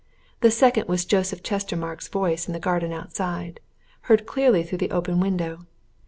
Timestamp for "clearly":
4.25-4.63